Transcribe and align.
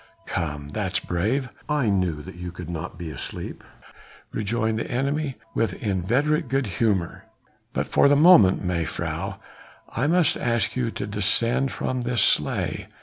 "Come! 0.25 0.69
that's 0.69 0.99
brave! 0.99 1.49
I 1.69 1.89
knew 1.89 2.23
that 2.23 2.33
you 2.33 2.51
could 2.51 2.71
not 2.71 2.97
be 2.97 3.11
asleep," 3.11 3.63
rejoined 4.31 4.79
the 4.79 4.89
enemy 4.89 5.35
with 5.53 5.73
inveterate 5.75 6.47
good 6.47 6.65
humour, 6.65 7.25
"but 7.71 7.85
for 7.87 8.07
the 8.07 8.15
moment, 8.15 8.63
mejuffrouw, 8.65 9.37
I 9.95 10.07
must 10.07 10.37
ask 10.37 10.75
you 10.75 10.89
to 10.89 11.05
descend 11.05 11.71
from 11.71 12.01
this 12.01 12.23
sleigh. 12.23 12.87